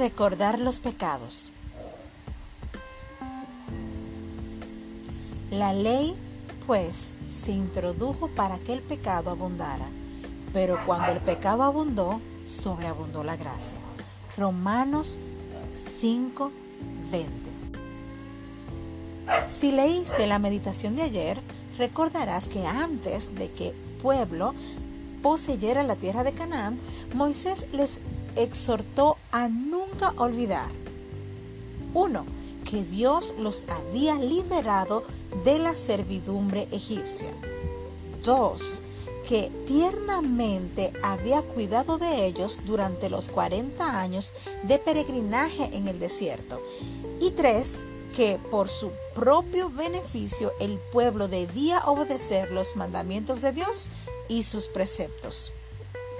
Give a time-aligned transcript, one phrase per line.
[0.00, 1.50] recordar los pecados.
[5.50, 6.16] La ley,
[6.66, 9.84] pues, se introdujo para que el pecado abundara,
[10.54, 13.76] pero cuando el pecado abundó, sobreabundó la gracia.
[14.38, 15.18] Romanos
[15.78, 16.50] 5,
[17.10, 17.32] 20.
[19.50, 21.38] Si leíste la meditación de ayer,
[21.76, 24.54] recordarás que antes de que pueblo
[25.22, 26.78] poseyera la tierra de Canaán,
[27.12, 28.00] Moisés les
[28.36, 30.68] exhortó a nunca olvidar.
[31.94, 32.24] Uno,
[32.68, 35.04] que Dios los había liberado
[35.44, 37.30] de la servidumbre egipcia.
[38.24, 38.82] Dos,
[39.28, 44.32] que tiernamente había cuidado de ellos durante los 40 años
[44.64, 46.60] de peregrinaje en el desierto.
[47.20, 47.78] Y tres,
[48.16, 53.88] que por su propio beneficio el pueblo debía obedecer los mandamientos de Dios
[54.28, 55.52] y sus preceptos.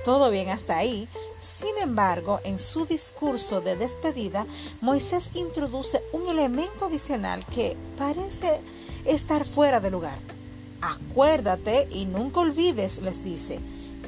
[0.04, 1.08] Todo bien hasta ahí.
[1.40, 4.46] Sin embargo, en su discurso de despedida,
[4.82, 8.60] Moisés introduce un elemento adicional que parece
[9.06, 10.18] estar fuera de lugar.
[10.82, 13.58] Acuérdate y nunca olvides, les dice,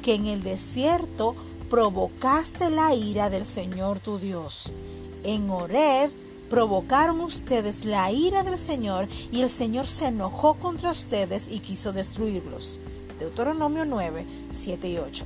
[0.03, 1.35] que en el desierto
[1.69, 4.71] provocaste la ira del Señor tu Dios.
[5.23, 6.11] En Horeb
[6.49, 11.93] provocaron ustedes la ira del Señor y el Señor se enojó contra ustedes y quiso
[11.93, 12.79] destruirlos.
[13.17, 15.25] Deuteronomio 9, 7 y 8.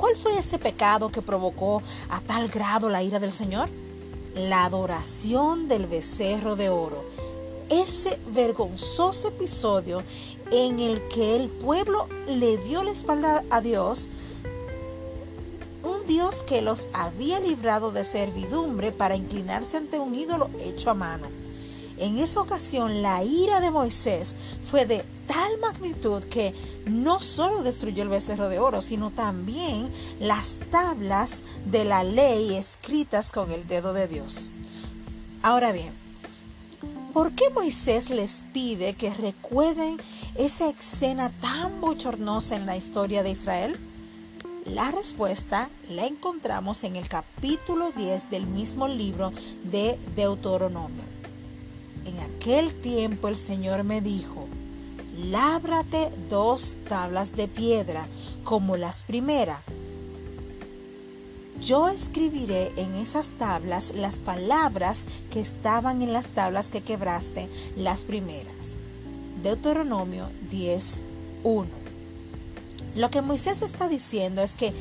[0.00, 3.68] ¿Cuál fue ese pecado que provocó a tal grado la ira del Señor?
[4.34, 7.04] La adoración del becerro de oro.
[7.68, 10.02] Ese vergonzoso episodio
[10.52, 14.08] en el que el pueblo le dio la espalda a Dios,
[15.82, 20.94] un Dios que los había librado de servidumbre para inclinarse ante un ídolo hecho a
[20.94, 21.26] mano.
[21.98, 24.34] En esa ocasión la ira de Moisés
[24.70, 26.52] fue de tal magnitud que
[26.86, 33.30] no solo destruyó el becerro de oro, sino también las tablas de la ley escritas
[33.30, 34.50] con el dedo de Dios.
[35.44, 35.92] Ahora bien,
[37.12, 39.98] ¿por qué Moisés les pide que recuerden
[40.34, 43.78] esa escena tan bochornosa en la historia de Israel?
[44.66, 51.04] La respuesta la encontramos en el capítulo 10 del mismo libro de Deuteronomio.
[52.04, 54.48] En aquel tiempo el Señor me dijo,
[55.28, 58.06] lábrate dos tablas de piedra
[58.44, 59.60] como las primeras.
[61.62, 68.00] Yo escribiré en esas tablas las palabras que estaban en las tablas que quebraste las
[68.00, 68.76] primeras.
[69.42, 71.66] Deuteronomio 10.1.
[72.96, 74.72] Lo que Moisés está diciendo es que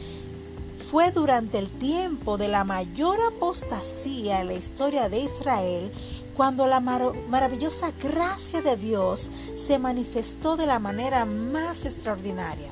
[0.89, 5.91] fue durante el tiempo de la mayor apostasía en la historia de Israel
[6.39, 12.72] cuando la maravillosa gracia de Dios se manifestó de la manera más extraordinaria.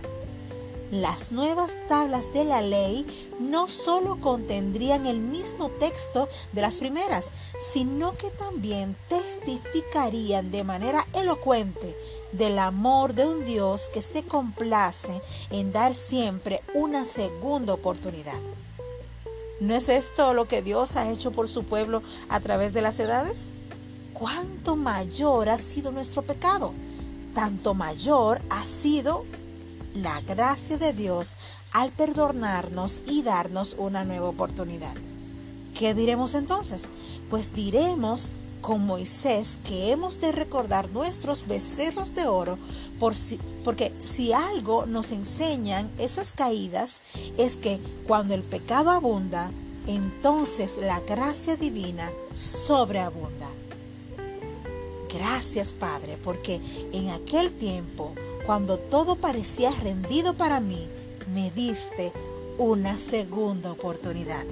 [0.90, 3.06] Las nuevas tablas de la ley
[3.42, 7.26] no solo contendrían el mismo texto de las primeras,
[7.60, 11.94] sino que también testificarían de manera elocuente
[12.32, 18.40] del amor de un Dios que se complace en dar siempre una segunda oportunidad.
[19.60, 22.98] ¿No es esto lo que Dios ha hecho por su pueblo a través de las
[23.02, 23.57] edades?
[24.18, 26.74] Cuánto mayor ha sido nuestro pecado,
[27.36, 29.24] tanto mayor ha sido
[29.96, 31.34] la gracia de Dios
[31.74, 34.96] al perdonarnos y darnos una nueva oportunidad.
[35.78, 36.90] ¿Qué diremos entonces?
[37.30, 42.58] Pues diremos con Moisés que hemos de recordar nuestros becerros de oro
[43.64, 47.02] porque si algo nos enseñan esas caídas
[47.38, 49.52] es que cuando el pecado abunda,
[49.86, 53.48] entonces la gracia divina sobreabunda.
[55.14, 56.60] Gracias Padre, porque
[56.92, 58.14] en aquel tiempo,
[58.46, 60.88] cuando todo parecía rendido para mí,
[61.34, 62.12] me diste
[62.58, 64.44] una segunda oportunidad.